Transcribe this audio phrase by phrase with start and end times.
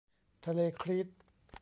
[0.45, 1.07] ทะเลครีต